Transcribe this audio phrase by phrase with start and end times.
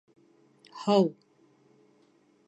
[0.83, 1.05] Һыу.